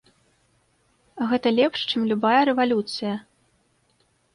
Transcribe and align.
Гэта 1.33 1.47
лепш, 1.59 1.79
чым 1.93 2.01
любая 2.15 2.41
рэвалюцыя. 2.53 3.15